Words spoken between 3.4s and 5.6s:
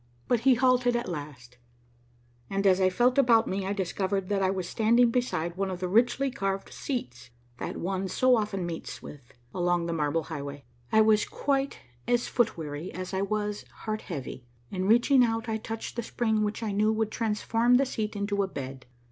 me, I discovered that I was standing beside